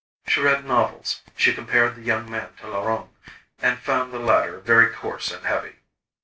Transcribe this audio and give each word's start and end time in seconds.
She 0.25 0.39
read 0.41 0.65
novels, 0.65 1.21
she 1.37 1.53
compared 1.53 1.93
the 1.93 2.01
young 2.01 2.27
man 2.27 2.55
to 2.59 2.67
Laurent, 2.67 3.11
and 3.59 3.77
found 3.77 4.11
the 4.11 4.17
latter 4.17 4.59
very 4.59 4.89
coarse 4.91 5.31
and 5.31 5.45
heavy. 5.45 5.75